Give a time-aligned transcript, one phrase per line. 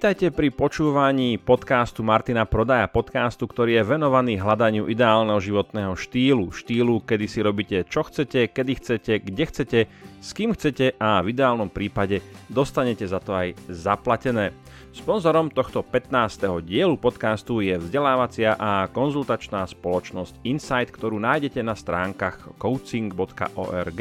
[0.00, 6.48] Vítajte pri počúvaní podcastu Martina Prodaja, podcastu, ktorý je venovaný hľadaniu ideálneho životného štýlu.
[6.56, 9.78] Štýlu, kedy si robíte čo chcete, kedy chcete, kde chcete,
[10.24, 14.56] s kým chcete a v ideálnom prípade dostanete za to aj zaplatené.
[14.96, 16.64] Sponzorom tohto 15.
[16.64, 24.00] dielu podcastu je vzdelávacia a konzultačná spoločnosť Insight, ktorú nájdete na stránkach coaching.org.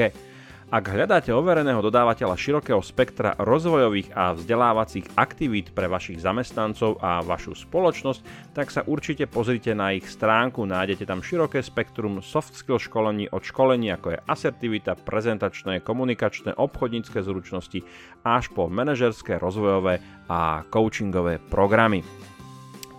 [0.70, 7.58] Ak hľadáte overeného dodávateľa širokého spektra rozvojových a vzdelávacích aktivít pre vašich zamestnancov a vašu
[7.58, 13.34] spoločnosť, tak sa určite pozrite na ich stránku, nájdete tam široké spektrum soft skill školení
[13.34, 17.82] od školení ako je asertivita, prezentačné, komunikačné, obchodnícke zručnosti
[18.22, 19.98] až po manažerské, rozvojové
[20.30, 22.06] a coachingové programy.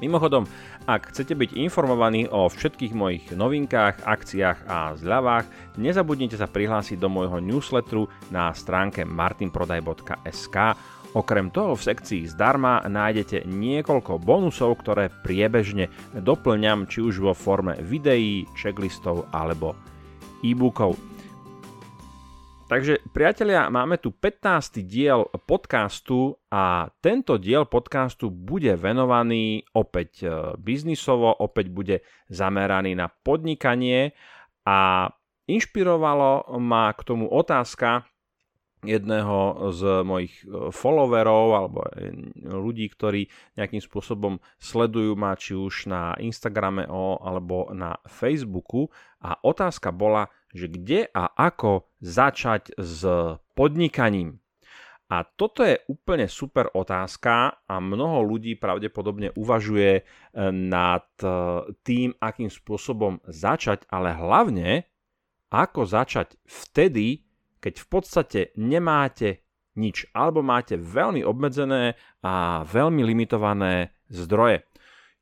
[0.03, 0.43] Mimochodom,
[0.91, 5.47] ak chcete byť informovaní o všetkých mojich novinkách, akciách a zľavách,
[5.79, 10.57] nezabudnite sa prihlásiť do môjho newsletteru na stránke martinprodaj.sk.
[11.15, 17.79] Okrem toho v sekcii zdarma nájdete niekoľko bonusov, ktoré priebežne doplňam či už vo forme
[17.79, 19.79] videí, checklistov alebo
[20.43, 20.99] e-bookov.
[22.71, 24.87] Takže priatelia, máme tu 15.
[24.87, 31.97] diel podcastu a tento diel podcastu bude venovaný opäť e, biznisovo, opäť bude
[32.31, 34.15] zameraný na podnikanie
[34.63, 35.11] a
[35.51, 38.07] inšpirovalo ma k tomu otázka
[38.87, 42.15] jedného z mojich e, followerov alebo e,
[42.55, 43.27] ľudí, ktorí
[43.59, 50.67] nejakým spôsobom sledujú ma či už na Instagrame alebo na Facebooku a otázka bola, že
[50.71, 53.03] kde a ako začať s
[53.55, 54.39] podnikaním.
[55.11, 60.03] A toto je úplne super otázka a mnoho ľudí pravdepodobne uvažuje e,
[60.55, 61.27] nad e,
[61.83, 64.87] tým, akým spôsobom začať, ale hlavne
[65.51, 67.27] ako začať vtedy,
[67.59, 69.43] keď v podstate nemáte
[69.75, 74.70] nič alebo máte veľmi obmedzené a veľmi limitované zdroje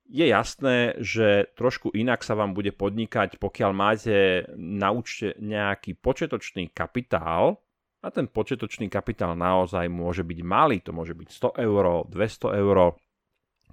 [0.08, 6.72] je jasné, že trošku inak sa vám bude podnikať, pokiaľ máte na účte nejaký početočný
[6.72, 7.60] kapitál,
[7.98, 12.76] a ten početočný kapitál naozaj môže byť malý, to môže byť 100 eur, 200 eur,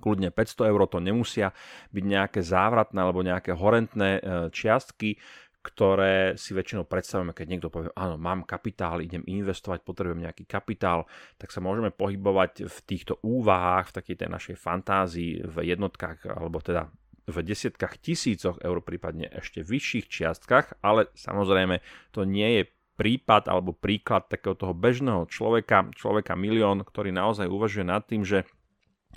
[0.01, 1.53] kľudne 500 eur, to nemusia
[1.93, 5.21] byť nejaké závratné alebo nejaké horentné e, čiastky
[5.65, 11.09] ktoré si väčšinou predstavujeme, keď niekto povie, áno, mám kapitál, idem investovať, potrebujem nejaký kapitál,
[11.41, 16.61] tak sa môžeme pohybovať v týchto úvahách, v takej tej našej fantázii v jednotkách, alebo
[16.61, 16.93] teda
[17.25, 21.81] v desiatkách tisícoch eur, prípadne ešte vyšších čiastkách, ale samozrejme
[22.13, 22.63] to nie je
[22.95, 28.45] prípad alebo príklad takého toho bežného človeka, človeka milión, ktorý naozaj uvažuje nad tým, že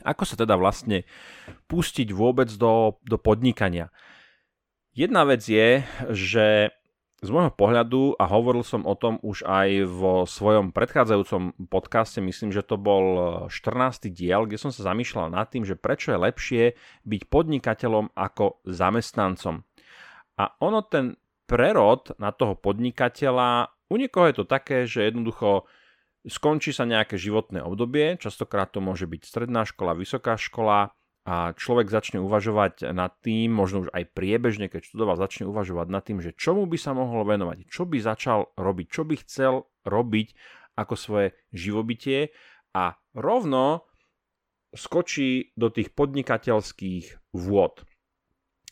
[0.03, 1.05] ako sa teda vlastne
[1.67, 3.91] pustiť vôbec do, do podnikania.
[4.99, 6.75] Jedna vec je, že
[7.23, 12.51] z môjho pohľadu, a hovoril som o tom už aj vo svojom predchádzajúcom podcaste, myslím,
[12.51, 13.07] že to bol
[13.47, 14.11] 14.
[14.11, 16.63] diel, kde som sa zamýšľal nad tým, že prečo je lepšie
[17.07, 19.63] byť podnikateľom ako zamestnancom.
[20.35, 21.15] A ono ten
[21.47, 25.71] prerod na toho podnikateľa, u niekoho je to také, že jednoducho
[26.27, 30.91] skončí sa nejaké životné obdobie, častokrát to môže byť stredná škola, vysoká škola,
[31.29, 36.01] a človek začne uvažovať nad tým, možno už aj priebežne, keď študoval, začne uvažovať nad
[36.01, 40.33] tým, že čomu by sa mohol venovať, čo by začal robiť, čo by chcel robiť
[40.81, 42.33] ako svoje živobytie
[42.73, 43.85] a rovno
[44.73, 47.85] skočí do tých podnikateľských vôd.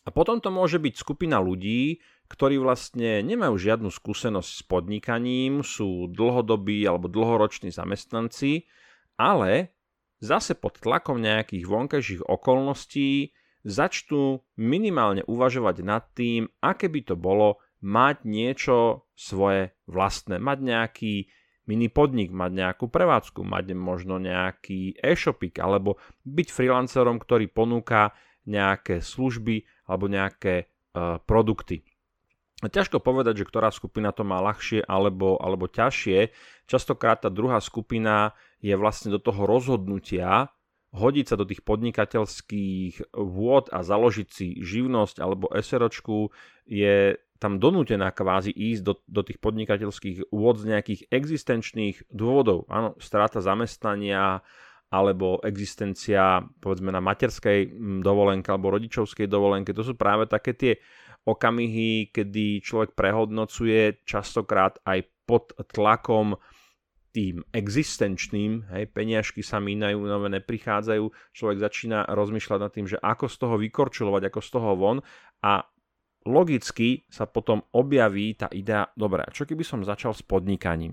[0.06, 2.00] A potom to môže byť skupina ľudí,
[2.33, 8.65] ktorí vlastne nemajú žiadnu skúsenosť s podnikaním, sú dlhodobí alebo dlhoroční zamestnanci,
[9.21, 9.75] ale
[10.22, 13.32] zase pod tlakom nejakých vonkajších okolností
[13.66, 21.15] začnú minimálne uvažovať nad tým, aké by to bolo mať niečo svoje vlastné, mať nejaký
[21.66, 28.15] mini podnik, mať nejakú prevádzku, mať možno nejaký e-shopik alebo byť freelancerom, ktorý ponúka
[28.47, 31.82] nejaké služby alebo nejaké uh, produkty.
[32.64, 36.32] Ťažko povedať, že ktorá skupina to má ľahšie alebo, alebo ťažšie.
[36.64, 38.32] Častokrát tá druhá skupina
[38.64, 40.49] je vlastne do toho rozhodnutia
[40.97, 46.32] hodiť sa do tých podnikateľských vôd a založiť si živnosť alebo SROčku
[46.64, 52.64] je tam donútená kvázi ísť do, do tých podnikateľských vôd z nejakých existenčných dôvodov.
[52.73, 54.41] Áno, strata zamestnania
[54.88, 59.76] alebo existencia povedzme na materskej dovolenke alebo rodičovskej dovolenke.
[59.76, 60.73] To sú práve také tie
[61.26, 66.38] okamihy, kedy človek prehodnocuje častokrát aj pod tlakom
[67.11, 73.26] tým existenčným, hej, peniažky sa mínajú, nové neprichádzajú, človek začína rozmýšľať nad tým, že ako
[73.26, 74.99] z toho vykorčulovať, ako z toho von
[75.40, 75.64] a
[76.28, 80.93] logicky sa potom objaví tá idea, dobre, čo keby som začal s podnikaním?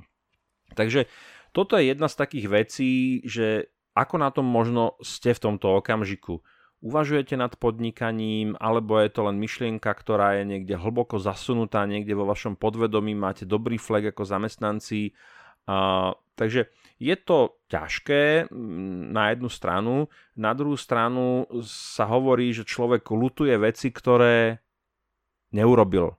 [0.72, 1.12] Takže
[1.52, 2.92] toto je jedna z takých vecí,
[3.28, 6.42] že ako na tom možno ste v tomto okamžiku?
[6.84, 12.28] Uvažujete nad podnikaním, alebo je to len myšlienka, ktorá je niekde hlboko zasunutá, niekde vo
[12.28, 15.16] vašom podvedomí, máte dobrý flag ako zamestnanci.
[15.64, 16.68] A, takže
[17.00, 23.56] je to ťažké mm, na jednu stranu, na druhú stranu sa hovorí, že človek lutuje
[23.56, 24.60] veci, ktoré
[25.56, 26.12] neurobil.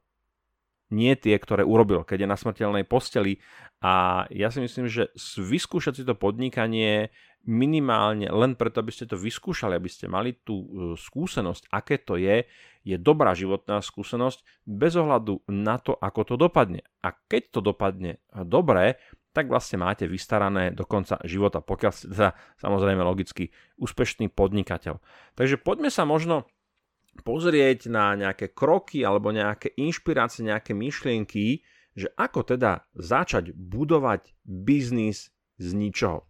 [0.93, 3.41] Nie tie, ktoré urobil, keď je na smrteľnej posteli.
[3.81, 7.13] A ja si myslím, že vyskúšať si to podnikanie
[7.45, 10.67] minimálne len preto, aby ste to vyskúšali, aby ste mali tú e,
[10.97, 12.49] skúsenosť, aké to je,
[12.85, 16.81] je dobrá životná skúsenosť bez ohľadu na to, ako to dopadne.
[17.05, 18.97] A keď to dopadne dobre,
[19.35, 23.51] tak vlastne máte vystarané do konca života, pokiaľ ste teda samozrejme logicky
[23.83, 25.03] úspešný podnikateľ.
[25.35, 26.47] Takže poďme sa možno
[27.23, 31.63] pozrieť na nejaké kroky alebo nejaké inšpirácie, nejaké myšlienky,
[31.95, 35.31] že ako teda začať budovať biznis
[35.63, 36.27] z ničoho.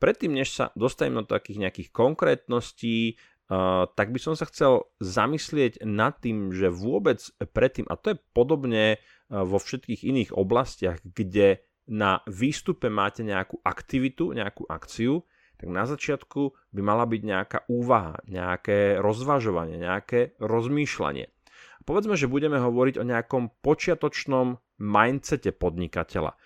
[0.00, 3.18] Predtým, než sa dostanem do takých nejakých konkrétností,
[3.50, 7.20] uh, tak by som sa chcel zamyslieť nad tým, že vôbec
[7.52, 11.60] predtým, a to je podobne uh, vo všetkých iných oblastiach, kde
[11.90, 15.26] na výstupe máte nejakú aktivitu, nejakú akciu,
[15.60, 21.28] tak na začiatku by mala byť nejaká úvaha, nejaké rozvažovanie, nejaké rozmýšľanie.
[21.84, 26.40] Povedzme, že budeme hovoriť o nejakom počiatočnom mindsete podnikateľa.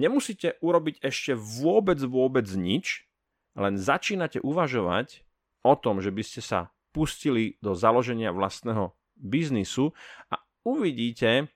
[0.00, 3.04] Nemusíte urobiť ešte vôbec, vôbec nič,
[3.52, 5.28] len začínate uvažovať
[5.60, 9.92] o tom, že by ste sa pustili do založenia vlastného biznisu
[10.32, 11.52] a uvidíte,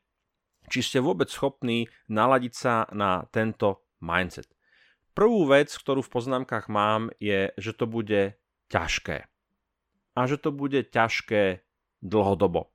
[0.69, 4.58] či ste vôbec schopní naladiť sa na tento mindset.
[5.19, 8.39] Prvú vec, ktorú v poznámkach mám, je, že to bude
[8.71, 9.27] ťažké.
[10.15, 11.67] A že to bude ťažké
[11.99, 12.71] dlhodobo.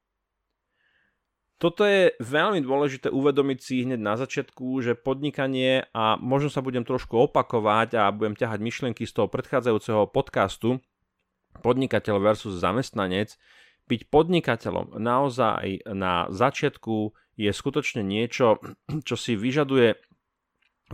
[1.55, 6.83] Toto je veľmi dôležité uvedomiť si hneď na začiatku, že podnikanie, a možno sa budem
[6.83, 10.83] trošku opakovať a budem ťahať myšlienky z toho predchádzajúceho podcastu,
[11.63, 13.39] podnikateľ versus zamestnanec,
[13.87, 18.59] byť podnikateľom naozaj na začiatku je skutočne niečo,
[19.07, 19.95] čo si vyžaduje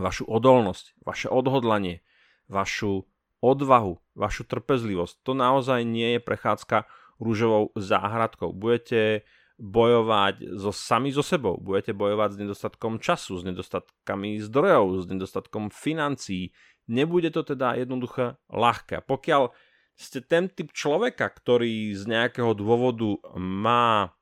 [0.00, 2.00] vašu odolnosť, vaše odhodlanie,
[2.48, 3.04] vašu
[3.44, 5.20] odvahu, vašu trpezlivosť.
[5.28, 6.88] To naozaj nie je prechádzka
[7.20, 8.56] rúžovou záhradkou.
[8.56, 9.28] Budete
[9.60, 11.60] bojovať so, sami so sebou.
[11.60, 16.56] Budete bojovať s nedostatkom času, s nedostatkami zdrojov, s nedostatkom financií.
[16.88, 19.04] Nebude to teda jednoduché ľahké.
[19.04, 19.52] Pokiaľ
[20.00, 24.16] ste ten typ človeka, ktorý z nejakého dôvodu má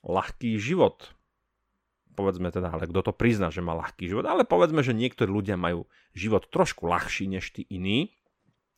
[0.00, 1.12] ľahký život,
[2.14, 5.58] povedzme teda, ale kto to prizná, že má ľahký život, ale povedzme, že niektorí ľudia
[5.58, 8.14] majú život trošku ľahší než tí iní,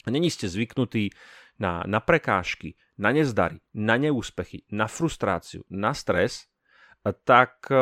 [0.08, 1.12] není ste zvyknutí
[1.60, 6.48] na, na prekážky, na nezdary, na neúspechy, na frustráciu, na stres,
[7.28, 7.76] tak e,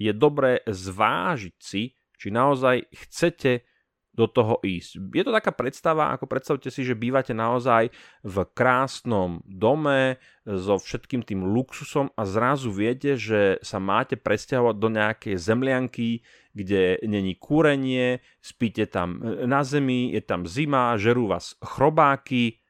[0.00, 3.68] je dobré zvážiť si, či naozaj chcete
[4.14, 5.10] do toho ísť.
[5.10, 7.90] Je to taká predstava, ako predstavte si, že bývate naozaj
[8.22, 14.88] v krásnom dome so všetkým tým luxusom a zrazu viete, že sa máte presťahovať do
[14.94, 16.22] nejakej zemlianky,
[16.54, 22.62] kde není kúrenie, spíte tam na zemi, je tam zima, žerú vás chrobáky,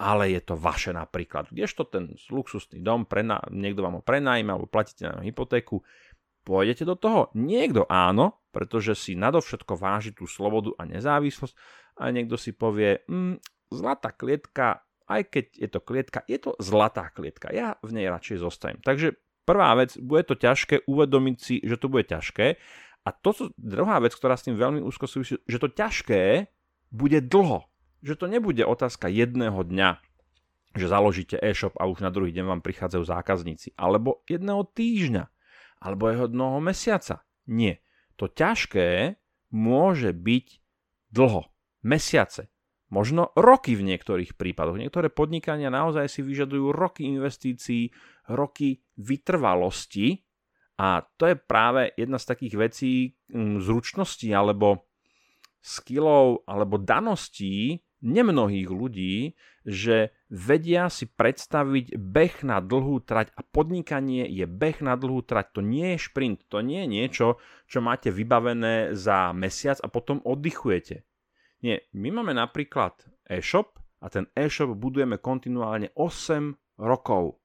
[0.00, 1.52] ale je to vaše napríklad.
[1.52, 5.84] Kdežto ten luxusný dom, prena, niekto vám ho prenájme alebo platíte na hypotéku,
[6.42, 7.28] pôjdete do toho?
[7.36, 11.54] Niekto áno, pretože si nadovšetko váži tú slobodu a nezávislosť
[12.00, 13.38] a niekto si povie, mm,
[13.70, 18.42] zlatá klietka, aj keď je to klietka, je to zlatá klietka, ja v nej radšej
[18.42, 18.78] zostajem.
[18.82, 22.58] Takže prvá vec, bude to ťažké uvedomiť si, že to bude ťažké
[23.04, 26.50] a to, druhá vec, ktorá s tým veľmi úzko súvisí, že to ťažké
[26.90, 27.70] bude dlho
[28.00, 30.00] že to nebude otázka jedného dňa,
[30.76, 35.28] že založíte e-shop a už na druhý deň vám prichádzajú zákazníci, alebo jedného týždňa,
[35.80, 37.24] alebo jednoho mesiaca.
[37.48, 37.80] Nie.
[38.20, 39.16] To ťažké
[39.50, 40.46] môže byť
[41.10, 41.48] dlho,
[41.82, 42.52] mesiace,
[42.92, 44.78] možno roky v niektorých prípadoch.
[44.78, 47.90] Niektoré podnikania naozaj si vyžadujú roky investícií,
[48.30, 50.22] roky vytrvalosti
[50.78, 52.92] a to je práve jedna z takých vecí
[53.32, 54.88] mm, zručností alebo
[55.60, 64.24] skillov alebo daností, nemnohých ľudí, že vedia si predstaviť beh na dlhú trať a podnikanie
[64.28, 65.56] je beh na dlhú trať.
[65.56, 67.26] To nie je šprint, to nie je niečo,
[67.68, 71.04] čo máte vybavené za mesiac a potom oddychujete.
[71.60, 72.96] Nie, my máme napríklad
[73.28, 77.39] e-shop a ten e-shop budujeme kontinuálne 8 rokov.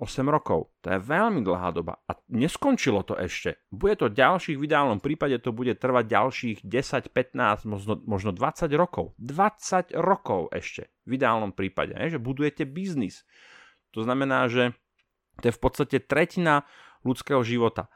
[0.00, 0.72] 8 rokov.
[0.80, 2.00] To je veľmi dlhá doba.
[2.08, 3.60] A neskončilo to ešte.
[3.68, 8.72] Bude to ďalších, v ideálnom prípade to bude trvať ďalších 10, 15, možno, možno 20
[8.72, 9.12] rokov.
[9.20, 10.88] 20 rokov ešte.
[11.04, 11.92] V ideálnom prípade.
[11.92, 13.28] Že budujete biznis.
[13.92, 14.72] To znamená, že
[15.44, 16.64] to je v podstate tretina
[17.04, 17.92] ľudského života.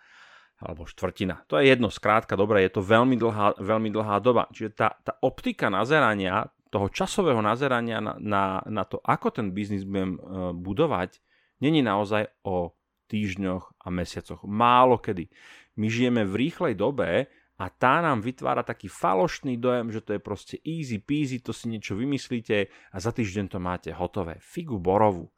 [0.56, 1.44] Alebo štvrtina.
[1.52, 4.48] To je jedno, skrátka, dobre, je to veľmi dlhá, veľmi dlhá doba.
[4.52, 9.86] Čiže tá, tá optika nazerania toho časového nazerania na, na, na to, ako ten biznis
[9.86, 11.20] budem uh, budovať,
[11.60, 14.42] není naozaj o týždňoch a mesiacoch.
[14.44, 15.30] Málo kedy.
[15.76, 20.20] My žijeme v rýchlej dobe a tá nám vytvára taký falošný dojem, že to je
[20.20, 24.36] proste easy peasy, to si niečo vymyslíte a za týždeň to máte hotové.
[24.42, 25.32] Figu borovu.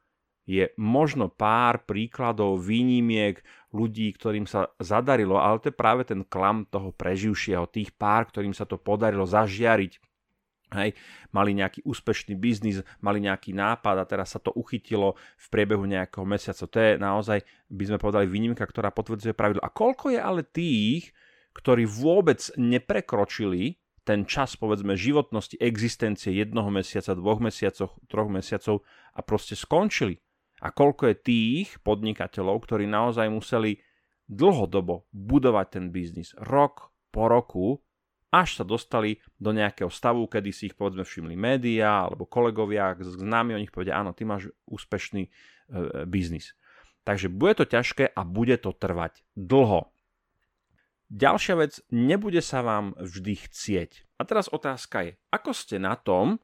[0.49, 6.65] Je možno pár príkladov, výnimiek ľudí, ktorým sa zadarilo, ale to je práve ten klam
[6.65, 10.08] toho preživšieho, tých pár, ktorým sa to podarilo zažiariť
[10.69, 10.93] Hej,
[11.33, 16.29] mali nejaký úspešný biznis, mali nejaký nápad a teraz sa to uchytilo v priebehu nejakého
[16.29, 16.69] mesiaca.
[16.69, 17.41] To je naozaj,
[17.73, 19.65] by sme povedali, výnimka, ktorá potvrdzuje pravidlo.
[19.65, 21.17] A koľko je ale tých,
[21.57, 29.21] ktorí vôbec neprekročili ten čas, povedzme, životnosti existencie jednoho mesiaca, dvoch mesiacov, troch mesiacov a
[29.25, 30.21] proste skončili.
[30.65, 33.81] A koľko je tých podnikateľov, ktorí naozaj museli
[34.29, 37.67] dlhodobo budovať ten biznis, rok po roku,
[38.29, 43.57] až sa dostali do nejakého stavu, kedy si ich povedzme všimli médiá alebo kolegovia, známi
[43.57, 45.31] o nich povedia, áno, ty máš úspešný e,
[46.05, 46.53] biznis.
[47.09, 49.89] Takže bude to ťažké a bude to trvať dlho.
[51.09, 54.21] Ďalšia vec, nebude sa vám vždy chcieť.
[54.21, 56.37] A teraz otázka je, ako ste na tom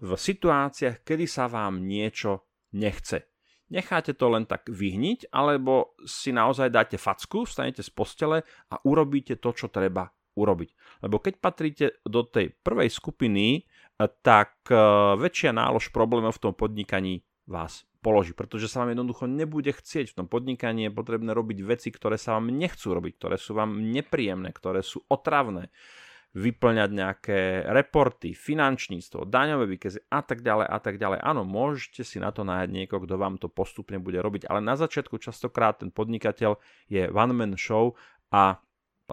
[0.00, 3.28] v situáciách, kedy sa vám niečo nechce.
[3.68, 9.36] Necháte to len tak vyhniť, alebo si naozaj dáte facku, vstanete z postele a urobíte
[9.36, 10.08] to, čo treba
[10.40, 11.04] urobiť.
[11.04, 14.80] Lebo keď patríte do tej prvej skupiny, eh, tak eh,
[15.20, 20.16] väčšia nálož problémov v tom podnikaní vás položí, pretože sa vám jednoducho nebude chcieť.
[20.16, 23.76] V tom podnikaní je potrebné robiť veci, ktoré sa vám nechcú robiť, ktoré sú vám
[23.76, 25.68] nepríjemné, ktoré sú otravné
[26.30, 31.18] vyplňať nejaké reporty, finančníctvo, daňové výkazy a tak ďalej a tak ďalej.
[31.26, 34.78] Áno, môžete si na to nájsť niekoho, kto vám to postupne bude robiť, ale na
[34.78, 36.54] začiatku častokrát ten podnikateľ
[36.86, 37.98] je one man show
[38.30, 38.62] a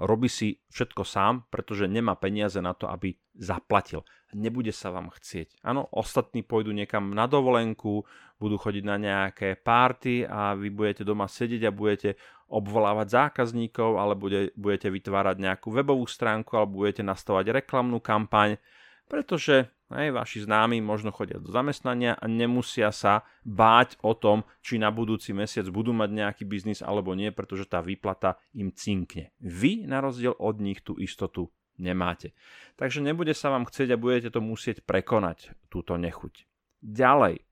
[0.04, 4.06] robí si všetko sám, pretože nemá peniaze na to, aby zaplatil.
[4.36, 5.64] Nebude sa vám chcieť.
[5.64, 8.04] Áno, ostatní pôjdu niekam na dovolenku,
[8.38, 12.10] budú chodiť na nejaké párty a vy budete doma sedieť a budete
[12.48, 18.60] obvolávať zákazníkov, ale bude, budete vytvárať nejakú webovú stránku alebo budete nastavať reklamnú kampaň,
[19.08, 24.76] pretože aj vaši známi možno chodia do zamestnania a nemusia sa báť o tom, či
[24.76, 29.32] na budúci mesiac budú mať nejaký biznis alebo nie, pretože tá výplata im cinkne.
[29.40, 31.48] Vy na rozdiel od nich tú istotu
[31.80, 32.36] nemáte.
[32.76, 36.44] Takže nebude sa vám chcieť a budete to musieť prekonať, túto nechuť.
[36.84, 37.48] Ďalej,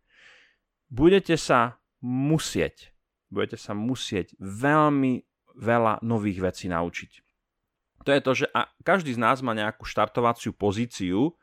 [0.92, 2.92] budete sa musieť,
[3.32, 5.24] budete sa musieť veľmi
[5.56, 7.12] veľa nových vecí naučiť.
[8.06, 8.46] To je to, že
[8.86, 11.34] každý z nás má nejakú štartovaciu pozíciu,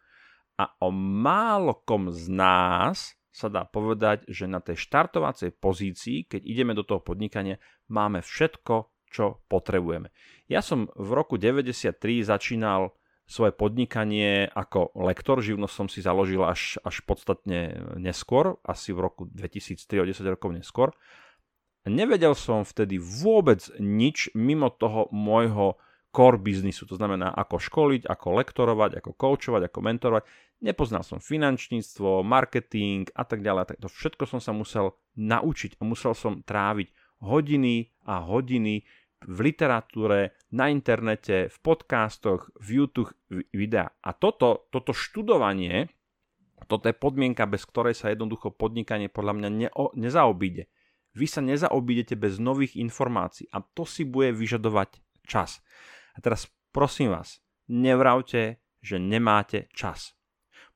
[0.62, 6.46] a o málo kom z nás sa dá povedať, že na tej štartovacej pozícii, keď
[6.46, 7.58] ideme do toho podnikania,
[7.90, 10.14] máme všetko, čo potrebujeme.
[10.46, 12.94] Ja som v roku 93 začínal
[13.26, 19.24] svoje podnikanie ako lektor, živnosť som si založil až, až podstatne neskôr, asi v roku
[19.26, 20.92] 2003, o 10 rokov neskôr.
[21.82, 25.80] Nevedel som vtedy vôbec nič mimo toho môjho
[26.12, 30.22] core biznisu, to znamená ako školiť, ako lektorovať, ako coachovať, ako mentorovať.
[30.60, 33.80] Nepoznal som finančníctvo, marketing a tak ďalej.
[33.80, 36.92] To všetko som sa musel naučiť a musel som tráviť
[37.24, 38.84] hodiny a hodiny
[39.22, 43.14] v literatúre, na internete, v podcastoch, v YouTube
[43.54, 43.94] videá.
[44.02, 45.88] A toto, toto študovanie,
[46.66, 50.66] toto je podmienka, bez ktorej sa jednoducho podnikanie podľa mňa neo, nezaobíde.
[51.12, 55.62] Vy sa nezaobídete bez nových informácií a to si bude vyžadovať čas.
[56.12, 60.12] A teraz prosím vás, nevravte, že nemáte čas.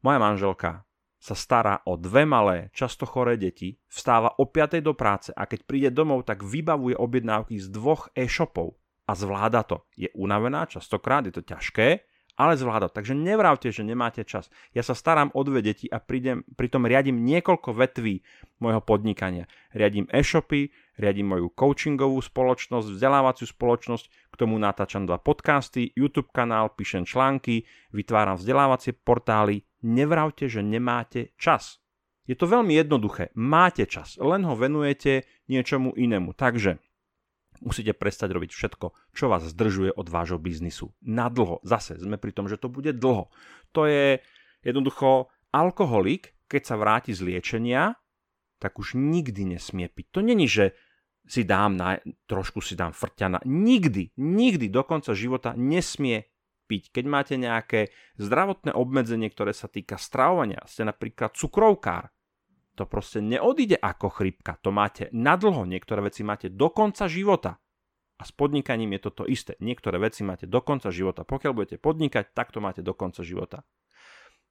[0.00, 0.87] Moja manželka
[1.19, 4.78] sa stará o dve malé, často choré deti, vstáva o 5.
[4.78, 8.78] do práce a keď príde domov, tak vybavuje objednávky z dvoch e-shopov
[9.11, 9.83] a zvláda to.
[9.99, 12.93] Je unavená, častokrát je to ťažké, ale zvláda.
[12.93, 14.52] Takže nevravte, že nemáte čas.
[14.76, 18.23] Ja sa starám o dve deti a prídem, pritom riadím niekoľko vetví
[18.61, 19.49] môjho podnikania.
[19.73, 26.73] Riadím e-shopy, riadím moju coachingovú spoločnosť, vzdelávaciu spoločnosť, k tomu natáčam dva podcasty, YouTube kanál,
[26.76, 29.64] píšem články, vytváram vzdelávacie portály.
[29.81, 31.81] Nevravte, že nemáte čas.
[32.26, 33.31] Je to veľmi jednoduché.
[33.38, 36.35] Máte čas, len ho venujete niečomu inému.
[36.35, 36.83] Takže
[37.63, 40.93] Musíte prestať robiť všetko, čo vás zdržuje od vášho biznisu.
[41.05, 41.61] Na dlho.
[41.63, 43.33] Zase sme pri tom, že to bude dlho.
[43.73, 44.21] To je
[44.67, 47.97] jednoducho alkoholik, keď sa vráti z liečenia,
[48.61, 50.07] tak už nikdy nesmie piť.
[50.17, 50.73] To není, že
[51.27, 51.99] si dám na,
[52.31, 53.43] trošku si dám frťana.
[53.45, 56.31] Nikdy, nikdy do konca života nesmie
[56.71, 56.95] piť.
[56.95, 62.11] Keď máte nejaké zdravotné obmedzenie, ktoré sa týka stravovania, ste napríklad cukrovkár,
[62.76, 64.61] to proste neodíde ako chrypka.
[64.61, 67.56] To máte nadlho, niektoré veci máte do konca života.
[68.16, 69.56] A s podnikaním je toto isté.
[69.61, 71.25] Niektoré veci máte do konca života.
[71.25, 73.64] Pokiaľ budete podnikať, tak to máte do konca života.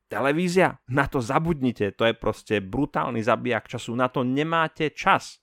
[0.05, 0.77] Televízia?
[0.93, 5.41] Na to zabudnite, to je proste brutálny zabijak času, na to nemáte čas.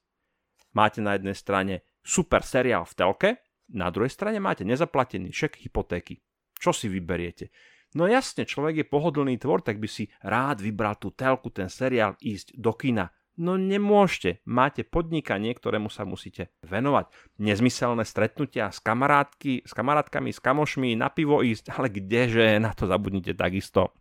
[0.70, 3.30] Máte na jednej strane super seriál v telke,
[3.74, 6.22] na druhej strane máte nezaplatený šek hypotéky.
[6.54, 7.50] Čo si vyberiete?
[7.92, 12.16] No jasne, človek je pohodlný tvor, tak by si rád vybral tú telku, ten seriál,
[12.25, 13.12] ísť do kina.
[13.37, 17.08] No nemôžete, máte podnikanie, ktorému sa musíte venovať.
[17.40, 22.84] Nezmyselné stretnutia s, kamarátky, s kamarátkami, s kamošmi, na pivo ísť, ale kdeže, na to
[22.84, 23.92] zabudnite takisto.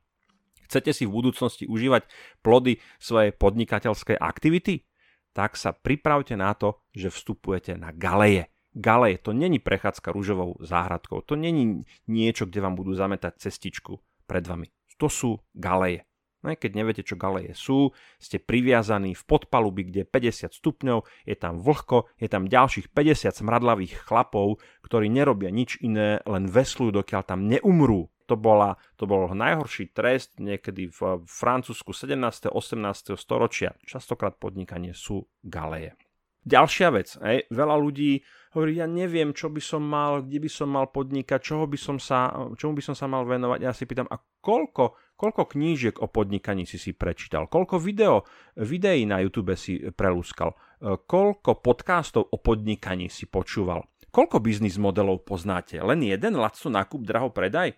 [0.68, 2.08] Chcete si v budúcnosti užívať
[2.44, 4.88] plody svojej podnikateľskej aktivity?
[5.32, 8.52] Tak sa pripravte na to, že vstupujete na galeje.
[8.72, 14.48] Galeje to není prechádzka rúžovou záhradkou, to není niečo, kde vám budú zametať cestičku pred
[14.48, 14.72] vami.
[14.96, 16.08] To sú galeje.
[16.42, 21.36] No, keď neviete, čo galeje sú, ste priviazaní v podpalubi, kde je 50 stupňov, je
[21.38, 27.22] tam vlhko, je tam ďalších 50 smradlavých chlapov, ktorí nerobia nič iné, len veslujú, dokiaľ
[27.30, 28.10] tam neumrú.
[28.26, 32.48] To, bola, to bol najhorší trest niekedy v Francúzsku 17.
[32.48, 33.20] 18.
[33.20, 33.76] storočia.
[33.84, 35.94] Častokrát podnikanie sú galeje.
[36.42, 38.26] Ďalšia vec, hej, veľa ľudí
[38.58, 41.98] hovorí, ja neviem, čo by som mal, kde by som mal podnikať, čoho by som
[42.02, 43.60] sa, čomu by som sa mal venovať.
[43.64, 47.48] Ja si pýtam, a koľko, koľko knížiek o podnikaní si si prečítal?
[47.48, 48.28] Koľko video,
[48.60, 50.52] videí na YouTube si prelúskal?
[50.82, 53.88] Koľko podcastov o podnikaní si počúval?
[54.12, 55.80] Koľko biznis modelov poznáte?
[55.80, 57.78] Len jeden, lacno nákup, draho predaj?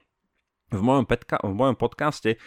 [0.74, 2.42] V mojom, petka, v mojom podcaste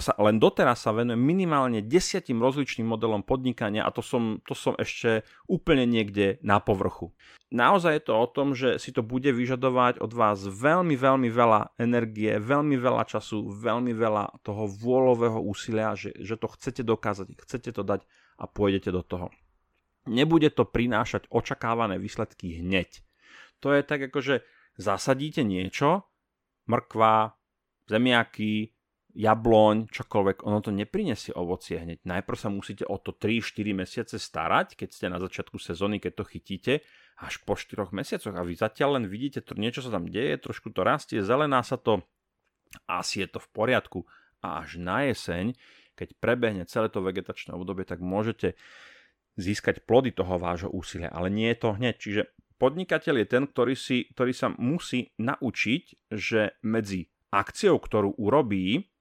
[0.00, 4.72] sa len doteraz sa venujem minimálne desiatim rozličným modelom podnikania a to som, to som
[4.80, 7.12] ešte úplne niekde na povrchu.
[7.52, 11.76] Naozaj je to o tom, že si to bude vyžadovať od vás veľmi, veľmi veľa
[11.76, 17.76] energie, veľmi veľa času, veľmi veľa toho vôľového úsilia, že, že to chcete dokázať, chcete
[17.76, 18.00] to dať
[18.40, 19.28] a pôjdete do toho.
[20.08, 23.04] Nebude to prinášať očakávané výsledky hneď.
[23.60, 24.34] To je tak ako, že
[24.80, 26.08] zasadíte niečo,
[26.66, 27.36] mrkva,
[27.86, 28.72] zemiaky,
[29.12, 32.04] jabloň, čokoľvek, ono to neprinesie ovocie hneď.
[32.08, 36.24] Najprv sa musíte o to 3-4 mesiace starať, keď ste na začiatku sezóny, keď to
[36.24, 36.74] chytíte,
[37.20, 40.72] až po 4 mesiacoch a vy zatiaľ len vidíte, to niečo sa tam deje, trošku
[40.72, 42.00] to rastie, zelená sa to,
[42.88, 44.00] asi je to v poriadku.
[44.42, 45.54] A až na jeseň,
[45.94, 48.58] keď prebehne celé to vegetačné obdobie, tak môžete
[49.36, 51.94] získať plody toho vášho úsilia, ale nie je to hneď.
[52.00, 52.22] Čiže
[52.58, 58.91] podnikateľ je ten, ktorý, si, ktorý sa musí naučiť, že medzi akciou, ktorú urobí,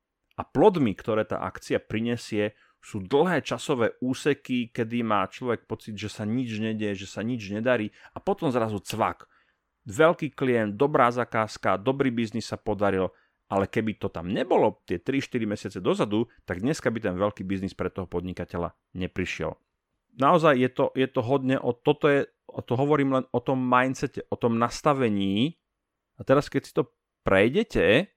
[0.42, 6.10] a plodmi, ktoré tá akcia prinesie, sú dlhé časové úseky, kedy má človek pocit, že
[6.10, 9.30] sa nič nedie, že sa nič nedarí a potom zrazu cvak.
[9.86, 13.14] Veľký klient, dobrá zakázka, dobrý biznis sa podaril,
[13.54, 17.78] ale keby to tam nebolo tie 3-4 mesiace dozadu, tak dneska by ten veľký biznis
[17.78, 19.54] pre toho podnikateľa neprišiel.
[20.18, 23.62] Naozaj je to, je to hodne o toto je, o to hovorím len o tom
[23.62, 25.62] mindsete, o tom nastavení.
[26.18, 26.90] A teraz keď si to
[27.22, 28.10] prejdete,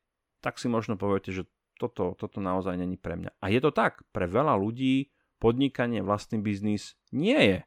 [0.44, 1.48] tak si možno poviete, že
[1.84, 3.36] toto, toto naozaj není pre mňa.
[3.44, 7.58] A je to tak, pre veľa ľudí podnikanie, vlastný biznis nie je.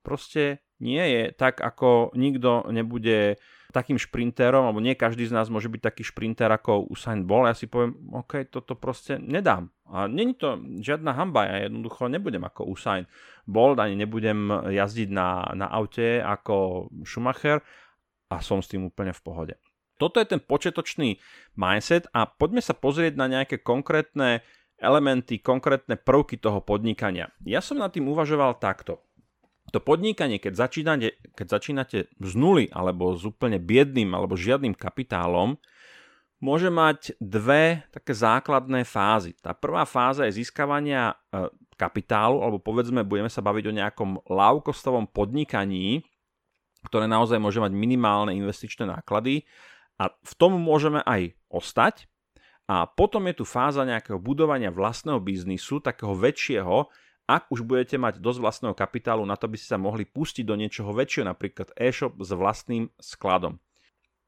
[0.00, 3.36] Proste nie je tak, ako nikto nebude
[3.70, 7.52] takým šprinterom, alebo nie každý z nás môže byť taký šprinter ako Usain Bolt.
[7.52, 9.70] Ja si poviem, OK, toto proste nedám.
[9.86, 13.06] A není to žiadna hamba, ja jednoducho nebudem ako Usain
[13.46, 17.62] Bolt, ani nebudem jazdiť na, na aute ako Schumacher
[18.32, 19.54] a som s tým úplne v pohode.
[20.00, 21.20] Toto je ten početočný
[21.60, 24.40] mindset a poďme sa pozrieť na nejaké konkrétne
[24.80, 27.28] elementy, konkrétne prvky toho podnikania.
[27.44, 29.04] Ja som nad tým uvažoval takto.
[29.70, 35.60] To podnikanie, keď začínate, keď začínate z nuly alebo s úplne biedným alebo žiadnym kapitálom,
[36.40, 39.36] môže mať dve také základné fázy.
[39.38, 45.06] Tá prvá fáza je získavania e, kapitálu, alebo povedzme, budeme sa baviť o nejakom low-costovom
[45.12, 46.02] podnikaní,
[46.88, 49.44] ktoré naozaj môže mať minimálne investičné náklady
[50.00, 52.08] a v tom môžeme aj ostať.
[52.64, 56.88] A potom je tu fáza nejakého budovania vlastného biznisu, takého väčšieho,
[57.28, 60.58] ak už budete mať dosť vlastného kapitálu na to, aby ste sa mohli pustiť do
[60.58, 63.62] niečoho väčšieho, napríklad e-shop s vlastným skladom.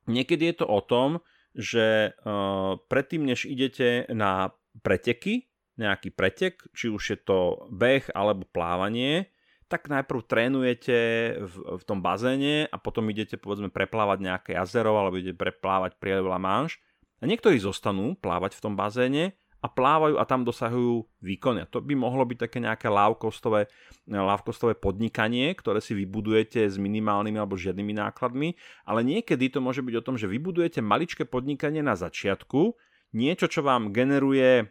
[0.06, 1.18] Niekedy je to o tom,
[1.54, 4.54] že uh, predtým, než idete na
[4.86, 9.31] preteky, nejaký pretek, či už je to beh alebo plávanie,
[9.72, 10.96] tak najprv trénujete
[11.40, 16.28] v, v tom bazéne a potom idete povedzme preplávať nejaké jazero alebo idete preplávať prielev
[16.28, 16.76] La Manche.
[17.18, 19.32] A niektorí zostanú plávať v tom bazéne
[19.62, 21.70] a plávajú a tam dosahujú výkony.
[21.70, 23.70] To by mohlo byť také nejaké lávkostové,
[24.10, 29.94] lávkostové podnikanie, ktoré si vybudujete s minimálnymi alebo žiadnymi nákladmi, ale niekedy to môže byť
[30.02, 32.74] o tom, že vybudujete maličké podnikanie na začiatku,
[33.14, 34.66] niečo, čo vám generuje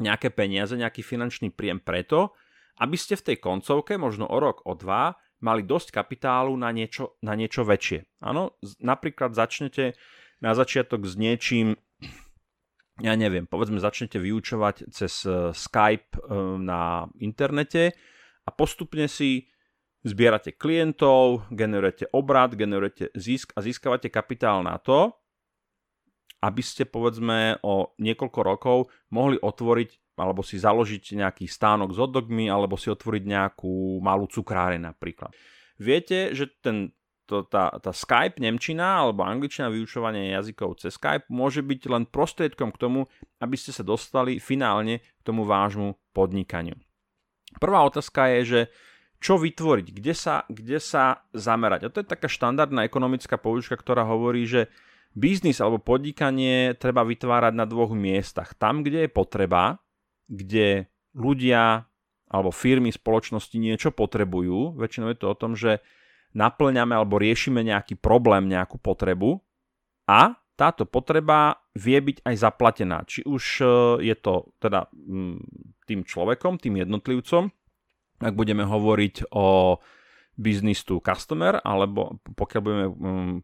[0.00, 2.32] nejaké peniaze, nejaký finančný príjem preto,
[2.78, 7.18] aby ste v tej koncovke, možno o rok, o dva, mali dosť kapitálu na niečo,
[7.22, 8.22] na niečo väčšie.
[8.22, 9.94] Áno, napríklad začnete
[10.42, 11.78] na začiatok s niečím,
[12.98, 16.20] ja neviem, povedzme začnete vyučovať cez e, Skype e,
[16.58, 17.94] na internete
[18.42, 19.46] a postupne si
[20.02, 25.14] zbierate klientov, generujete obrad, generujete zisk a získavate kapitál na to,
[26.42, 28.78] aby ste povedzme o niekoľko rokov
[29.10, 34.76] mohli otvoriť alebo si založiť nejaký stánok s hotdogmi alebo si otvoriť nejakú malú cukráre
[34.76, 35.32] napríklad.
[35.78, 36.90] Viete, že ten
[37.28, 42.72] to, tá, tá Skype Nemčina alebo angličtina vyučovanie jazykov cez Skype môže byť len prostriedkom
[42.72, 43.04] k tomu,
[43.44, 46.74] aby ste sa dostali finálne k tomu vášmu podnikaniu.
[47.60, 48.60] Prvá otázka je, že
[49.20, 51.80] čo vytvoriť, kde sa, kde sa zamerať.
[51.84, 54.72] A to je taká štandardná ekonomická poučka, ktorá hovorí, že
[55.12, 58.54] biznis alebo podnikanie treba vytvárať na dvoch miestach.
[58.56, 59.82] Tam, kde je potreba,
[60.28, 60.86] kde
[61.16, 61.88] ľudia
[62.28, 64.76] alebo firmy, spoločnosti niečo potrebujú.
[64.76, 65.80] Väčšinou je to o tom, že
[66.36, 69.40] naplňame alebo riešime nejaký problém, nejakú potrebu
[70.04, 73.06] a táto potreba vie byť aj zaplatená.
[73.06, 73.66] Či už e,
[74.10, 75.38] je to teda mm,
[75.86, 77.48] tým človekom, tým jednotlivcom,
[78.18, 79.78] ak budeme hovoriť o
[80.38, 83.34] business to customer, alebo pokiaľ budeme mm,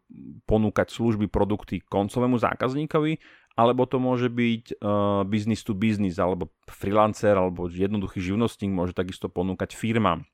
[0.47, 3.19] ponúkať služby, produkty koncovému zákazníkovi,
[3.55, 9.31] alebo to môže byť uh, business to business, alebo freelancer, alebo jednoduchý živnostník môže takisto
[9.31, 10.27] ponúkať firmám.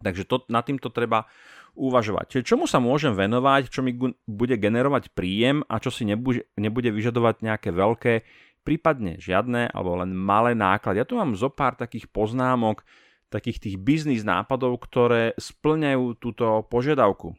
[0.00, 1.28] Takže to, nad týmto treba
[1.76, 2.36] uvažovať.
[2.36, 3.96] Čiže čomu sa môžem venovať, čo mi
[4.26, 8.14] bude generovať príjem a čo si nebude, nebude vyžadovať nejaké veľké,
[8.60, 11.00] prípadne žiadne alebo len malé náklady.
[11.00, 12.84] Ja tu mám zo pár takých poznámok,
[13.30, 17.38] takých tých biznis nápadov, ktoré splňajú túto požiadavku.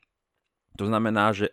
[0.80, 1.52] To znamená, že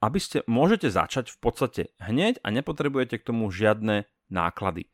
[0.00, 4.90] aby ste, môžete začať v podstate hneď a nepotrebujete k tomu žiadne náklady.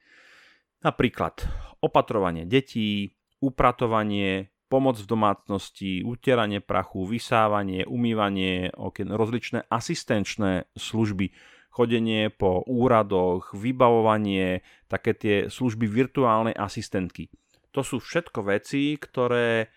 [0.81, 1.45] Napríklad
[1.85, 11.35] opatrovanie detí, upratovanie, pomoc v domácnosti, utieranie prachu, vysávanie, umývanie rozličné asistenčné služby,
[11.75, 17.29] chodenie po úradoch, vybavovanie, také tie služby virtuálnej asistentky.
[17.75, 19.71] To sú všetko veci, ktoré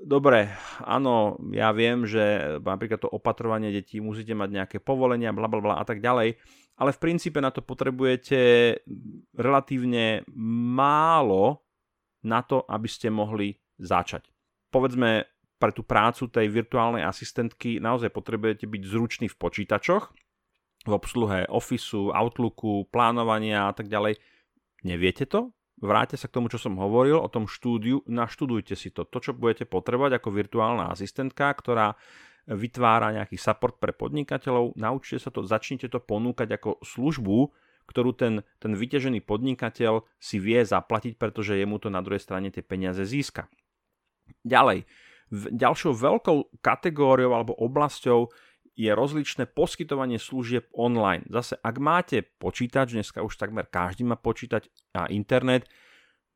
[0.00, 0.48] Dobre,
[0.80, 5.74] áno, ja viem, že napríklad to opatrovanie detí musíte mať nejaké povolenia, bla bla bla
[5.76, 6.40] a tak ďalej,
[6.80, 8.40] ale v princípe na to potrebujete
[9.36, 10.24] relatívne
[10.72, 11.60] málo
[12.24, 14.24] na to, aby ste mohli začať.
[14.72, 15.28] Povedzme,
[15.60, 20.04] pre tú prácu tej virtuálnej asistentky naozaj potrebujete byť zručný v počítačoch,
[20.88, 24.16] v obsluhe Officeu, Outlooku, plánovania a tak ďalej.
[24.80, 25.52] Neviete to?
[25.80, 29.08] Vráte sa k tomu, čo som hovoril o tom štúdiu, naštudujte si to.
[29.08, 31.96] To, čo budete potrebovať ako virtuálna asistentka, ktorá
[32.44, 37.52] vytvára nejaký support pre podnikateľov, naučte sa to, začnite to ponúkať ako službu,
[37.88, 42.62] ktorú ten, ten vyťažený podnikateľ si vie zaplatiť, pretože jemu to na druhej strane tie
[42.62, 43.48] peniaze získa.
[44.44, 44.84] Ďalej,
[45.32, 48.30] ďalšou veľkou kategóriou alebo oblasťou
[48.80, 51.28] je rozličné poskytovanie služieb online.
[51.28, 55.68] Zase, ak máte počítač, dneska už takmer každý má počítač a internet,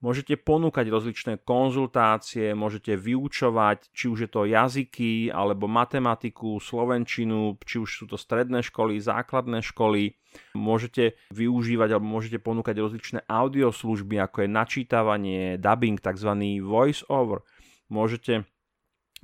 [0.05, 7.81] môžete ponúkať rozličné konzultácie, môžete vyučovať, či už je to jazyky, alebo matematiku, slovenčinu, či
[7.81, 10.13] už sú to stredné školy, základné školy.
[10.53, 16.61] Môžete využívať alebo môžete ponúkať rozličné audioslužby, ako je načítavanie, dubbing, tzv.
[16.61, 17.41] voice over
[17.89, 18.45] môžete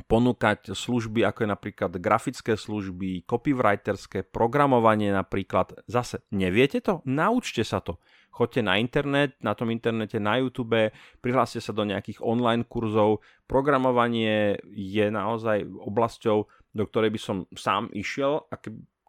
[0.06, 5.84] ponúkať služby ako je napríklad grafické služby, copywriterské, programovanie napríklad.
[5.90, 7.04] Zase, neviete to?
[7.08, 7.98] Naučte sa to.
[8.30, 13.26] Choďte na internet, na tom internete, na YouTube, prihláste sa do nejakých online kurzov.
[13.50, 18.54] Programovanie je naozaj oblasťou, do ktorej by som sám išiel a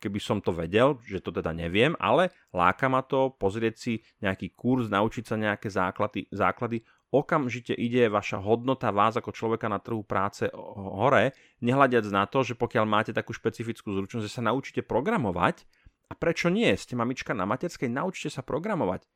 [0.01, 3.93] keby, som to vedel, že to teda neviem, ale láka ma to pozrieť si
[4.25, 9.83] nejaký kurz, naučiť sa nejaké základy, základy okamžite ide vaša hodnota vás ako človeka na
[9.83, 14.81] trhu práce hore, nehľadiac na to, že pokiaľ máte takú špecifickú zručnosť, že sa naučíte
[14.81, 15.67] programovať,
[16.11, 16.67] a prečo nie?
[16.75, 19.07] Ste mamička na materskej, naučte sa programovať.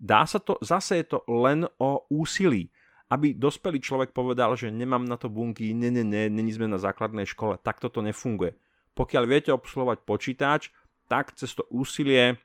[0.00, 2.72] Dá sa to, zase je to len o úsilí.
[3.12, 6.80] Aby dospelý človek povedal, že nemám na to bunky, ne, ne, ne, není sme na
[6.80, 8.56] základnej škole, tak toto nefunguje.
[8.96, 10.72] Pokiaľ viete obsluhovať počítač,
[11.10, 12.40] tak cez to úsilie,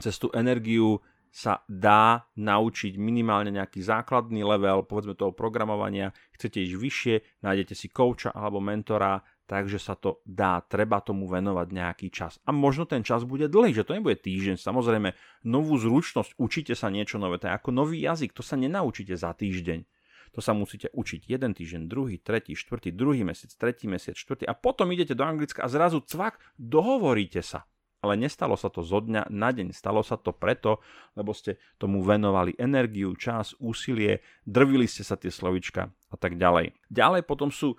[0.00, 0.98] cez tú energiu
[1.30, 7.14] sa dá naučiť minimálne nejaký základný level, povedzme toho programovania, chcete ísť vyššie,
[7.46, 12.42] nájdete si kouča alebo mentora, takže sa to dá, treba tomu venovať nejaký čas.
[12.46, 14.58] A možno ten čas bude dlhý, že to nebude týždeň.
[14.58, 15.14] Samozrejme,
[15.46, 19.30] novú zručnosť, učíte sa niečo nové, to je ako nový jazyk, to sa nenaučíte za
[19.30, 19.86] týždeň.
[20.30, 24.54] To sa musíte učiť jeden týždeň, druhý, tretí, štvrtý, druhý mesiac, tretí mesiac, štvrtý a
[24.54, 27.66] potom idete do Anglicka a zrazu cvak, dohovoríte sa
[28.00, 29.76] ale nestalo sa to zo dňa na deň.
[29.76, 30.80] Stalo sa to preto,
[31.14, 36.72] lebo ste tomu venovali energiu, čas, úsilie, drvili ste sa tie slovička a tak ďalej.
[36.88, 37.76] Ďalej potom sú,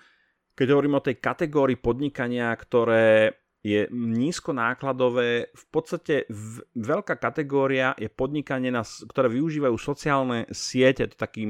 [0.54, 6.26] keď hovorím o tej kategórii podnikania, ktoré je nízko nákladové, v podstate
[6.74, 11.46] veľká kategória je podnikanie, na, ktoré využívajú sociálne siete, to taký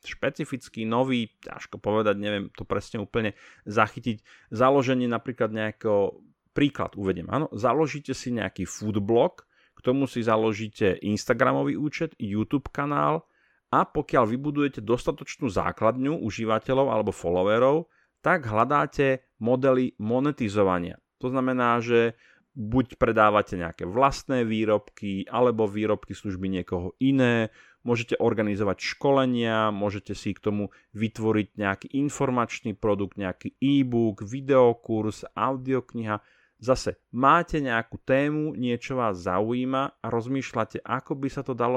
[0.00, 3.36] špecifický, nový, ťažko povedať, neviem to presne úplne
[3.68, 6.16] zachytiť, založenie napríklad nejakého,
[6.56, 9.44] príklad uvediem, áno, založíte si nejaký foodblog,
[9.76, 13.28] k tomu si založíte Instagramový účet, YouTube kanál
[13.68, 17.92] a pokiaľ vybudujete dostatočnú základňu užívateľov alebo followerov,
[18.24, 20.96] tak hľadáte modely monetizovania.
[21.20, 22.16] To znamená, že
[22.56, 27.52] buď predávate nejaké vlastné výrobky alebo výrobky služby niekoho iné,
[27.84, 36.18] môžete organizovať školenia, môžete si k tomu vytvoriť nejaký informačný produkt, nejaký e-book, videokurs, audiokniha.
[36.56, 41.76] Zase máte nejakú tému, niečo vás zaujíma a rozmýšľate, ako by sa to dalo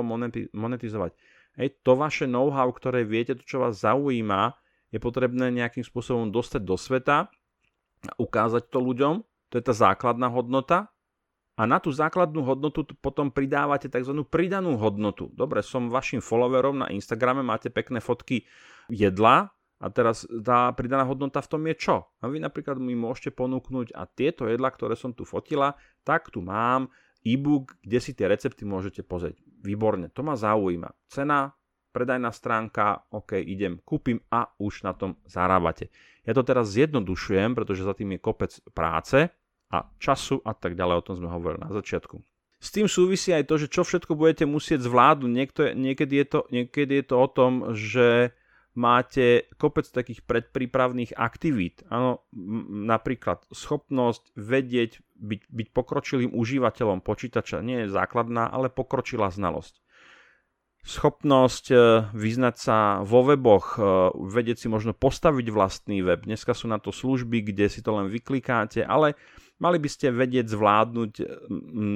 [0.55, 1.11] monetizovať.
[1.59, 4.55] Hej, to vaše know-how, ktoré viete, to, čo vás zaujíma,
[4.95, 7.27] je potrebné nejakým spôsobom dostať do sveta
[8.07, 10.93] a ukázať to ľuďom to je tá základná hodnota.
[11.59, 14.23] A na tú základnú hodnotu potom pridávate tzv.
[14.23, 15.27] pridanú hodnotu.
[15.35, 18.47] Dobre, som vašim followerom na Instagrame, máte pekné fotky
[18.87, 21.95] jedla, a teraz tá pridaná hodnota v tom je čo?
[22.19, 26.43] A vy napríklad mi môžete ponúknuť a tieto jedla, ktoré som tu fotila, tak tu
[26.43, 26.91] mám
[27.23, 29.39] e-book, kde si tie recepty môžete pozrieť.
[29.63, 30.91] Výborne, to ma zaujíma.
[31.07, 31.55] Cena,
[31.95, 35.91] predajná stránka, OK, idem, kúpim a už na tom zarábate.
[36.27, 39.31] Ja to teraz zjednodušujem, pretože za tým je kopec práce,
[39.69, 42.17] a času a tak ďalej, o tom sme hovorili na začiatku.
[42.59, 45.31] S tým súvisí aj to, že čo všetko budete musieť zvládnuť.
[45.31, 48.35] Niekto, niekedy, je to, niekedy je to o tom, že
[48.79, 51.83] máte kopec takých predprípravných aktivít.
[51.91, 52.23] Áno,
[52.87, 59.83] napríklad schopnosť vedieť, byť, byť pokročilým užívateľom počítača nie je základná, ale pokročilá znalosť
[60.79, 61.75] schopnosť e,
[62.15, 63.81] vyznať sa vo weboch, e,
[64.15, 66.23] vedieť si možno postaviť vlastný web.
[66.23, 69.19] Dneska sú na to služby, kde si to len vyklikáte, ale
[69.59, 71.23] mali by ste vedieť zvládnuť e,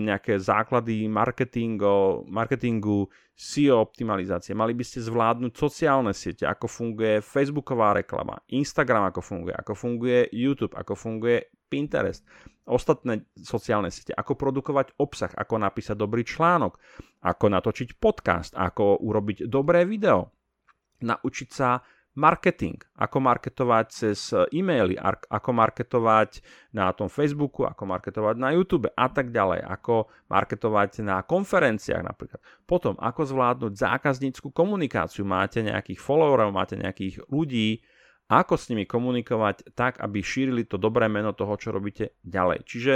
[0.08, 4.54] nejaké základy marketingu, marketingu SEO optimalizácie.
[4.54, 10.20] Mali by ste zvládnuť sociálne siete, ako funguje Facebooková reklama, Instagram ako funguje, ako funguje
[10.30, 12.22] YouTube, ako funguje Pinterest,
[12.70, 16.78] ostatné sociálne siete, ako produkovať obsah, ako napísať dobrý článok,
[17.26, 20.30] ako natočiť podcast, ako urobiť dobré video,
[21.02, 21.82] naučiť sa
[22.14, 29.08] marketing, ako marketovať cez e-maily, ako marketovať na tom Facebooku, ako marketovať na YouTube a
[29.10, 32.38] tak ďalej, ako marketovať na konferenciách napríklad.
[32.70, 37.82] Potom, ako zvládnuť zákazníckú komunikáciu, máte nejakých followerov, máte nejakých ľudí,
[38.30, 42.60] ako s nimi komunikovať tak, aby šírili to dobré meno toho, čo robíte ďalej.
[42.66, 42.94] Čiže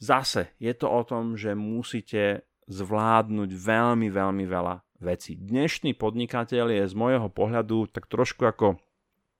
[0.00, 5.38] zase je to o tom, že musíte zvládnuť veľmi, veľmi veľa vecí.
[5.38, 8.78] Dnešný podnikateľ je z môjho pohľadu tak trošku ako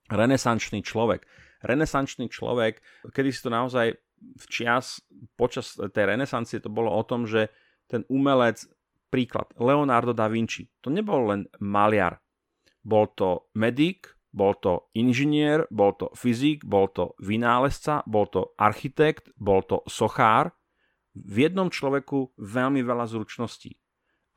[0.07, 1.27] renesančný človek.
[1.59, 2.79] Renesančný človek,
[3.11, 5.03] kedy si to naozaj v čias,
[5.35, 7.51] počas tej renesancie to bolo o tom, že
[7.87, 8.63] ten umelec,
[9.09, 12.21] príklad, Leonardo da Vinci, to nebol len maliar,
[12.85, 19.33] bol to medic, bol to inžinier, bol to fyzik, bol to vynálezca, bol to architekt,
[19.35, 20.53] bol to sochár.
[21.17, 23.73] V jednom človeku veľmi veľa zručností.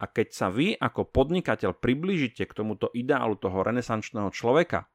[0.03, 4.91] A keď sa vy ako podnikateľ priblížite k tomuto ideálu toho renesančného človeka,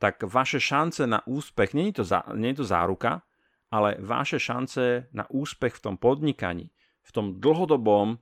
[0.00, 3.22] tak vaše šance na úspech, nie je to, za, nie je to záruka,
[3.68, 6.72] ale vaše šance na úspech v tom podnikaní,
[7.04, 8.18] v tom dlhodobom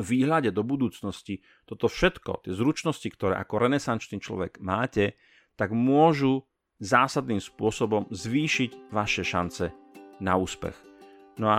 [0.00, 5.16] výhľade do budúcnosti, toto všetko, tie zručnosti, ktoré ako renesančný človek máte,
[5.56, 6.44] tak môžu
[6.84, 9.72] zásadným spôsobom zvýšiť vaše šance
[10.20, 10.76] na úspech.
[11.40, 11.58] No a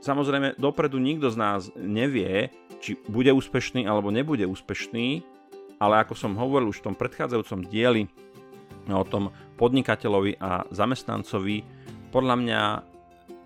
[0.00, 2.48] samozrejme, dopredu nikto z nás nevie,
[2.84, 5.24] či bude úspešný alebo nebude úspešný,
[5.80, 8.04] ale ako som hovoril už v tom predchádzajúcom dieli
[8.92, 11.64] o tom podnikateľovi a zamestnancovi,
[12.12, 12.62] podľa mňa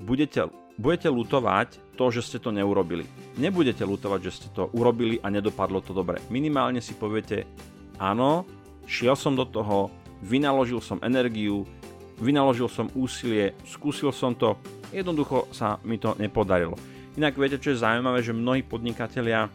[0.03, 3.03] budete budete lutovať to, že ste to neurobili.
[3.35, 6.23] Nebudete lutovať, že ste to urobili a nedopadlo to dobre.
[6.31, 7.51] Minimálne si poviete,
[7.99, 8.47] áno,
[8.87, 9.91] šiel som do toho,
[10.23, 11.67] vynaložil som energiu,
[12.23, 14.55] vynaložil som úsilie, skúsil som to,
[14.95, 16.79] jednoducho sa mi to nepodarilo.
[17.19, 19.51] Inak viete, čo je zaujímavé, že mnohí podnikatelia,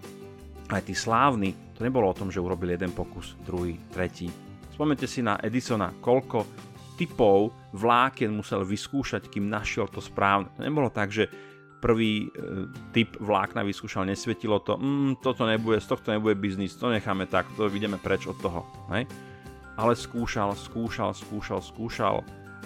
[0.67, 4.27] aj tí slávni, to nebolo o tom, že urobili jeden pokus, druhý, tretí.
[4.75, 6.43] Spomente si na Edisona, koľko
[6.99, 10.51] typov vlákien musel vyskúšať, kým našiel to správne.
[10.59, 11.31] To nebolo tak, že
[11.79, 16.91] prvý e, typ vlákna vyskúšal, nesvietilo to, mm, toto nebude, z tohto nebude biznis, to
[16.91, 18.67] necháme tak, to ideme preč od toho.
[18.91, 19.07] Hej?
[19.79, 22.15] Ale skúšal, skúšal, skúšal, skúšal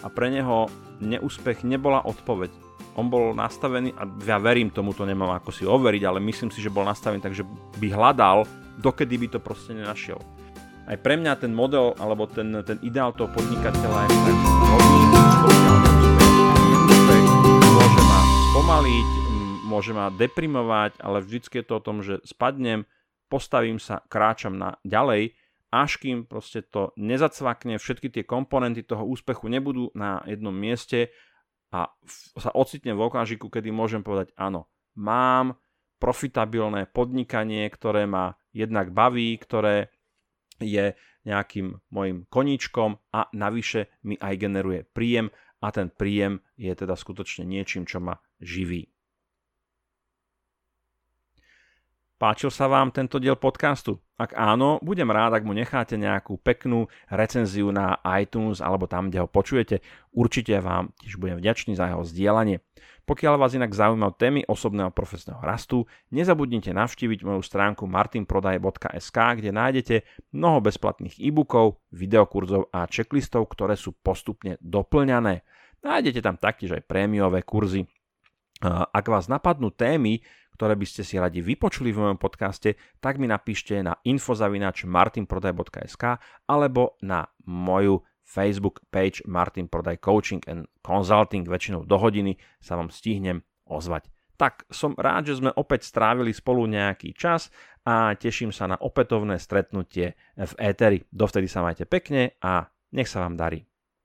[0.02, 0.74] a pre neho
[1.06, 2.67] neúspech nebola odpoveď.
[2.98, 6.66] On bol nastavený, a ja verím tomu, to nemám ako si overiť, ale myslím si,
[6.66, 7.46] že bol nastavený tak, že
[7.78, 8.50] by hľadal,
[8.82, 10.18] dokedy by to proste nenašiel.
[10.90, 15.02] Aj pre mňa ten model alebo ten, ten ideál toho podnikateľa je tak hodný,
[19.78, 22.90] môže ma deprimovať, ale vždycky je to o tom, že spadnem,
[23.30, 25.38] postavím sa, kráčam na ďalej,
[25.70, 31.14] až kým proste to nezacvakne, všetky tie komponenty toho úspechu nebudú na jednom mieste
[31.74, 31.92] a
[32.40, 35.60] sa ocitnem v okamžiku, kedy môžem povedať áno, mám
[35.98, 39.92] profitabilné podnikanie, ktoré ma jednak baví, ktoré
[40.58, 40.96] je
[41.28, 45.28] nejakým mojim koníčkom a navyše mi aj generuje príjem
[45.60, 48.88] a ten príjem je teda skutočne niečím, čo ma živí.
[52.18, 54.02] Páčil sa vám tento diel podcastu?
[54.18, 59.22] Ak áno, budem rád, ak mu necháte nejakú peknú recenziu na iTunes alebo tam, kde
[59.22, 59.86] ho počujete.
[60.10, 62.66] Určite vám tiež budem vďačný za jeho zdieľanie.
[63.08, 69.96] Pokiaľ vás inak zaujímajú témy osobného profesného rastu, nezabudnite navštíviť moju stránku martinprodaj.sk, kde nájdete
[70.34, 75.46] mnoho bezplatných e-bookov, videokurzov a checklistov, ktoré sú postupne doplňané.
[75.86, 77.86] Nájdete tam taktiež aj prémiové kurzy.
[78.66, 80.26] Ak vás napadnú témy,
[80.58, 86.04] ktoré by ste si radi vypočuli v mojom podcaste, tak mi napíšte na infozavinač martinprodaj.sk
[86.50, 91.46] alebo na moju Facebook page Martin Prodaj Coaching and Consulting.
[91.46, 94.10] Väčšinou do hodiny sa vám stihnem ozvať.
[94.38, 97.50] Tak som rád, že sme opäť strávili spolu nejaký čas
[97.88, 101.06] a teším sa na opätovné stretnutie v éteri.
[101.10, 103.66] Dovtedy sa majte pekne a nech sa vám darí.